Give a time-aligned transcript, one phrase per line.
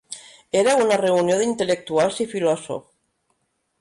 [0.61, 2.91] Era una reunió d'intel·lectuals i filòsofs.